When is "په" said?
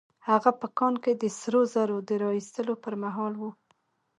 0.61-0.67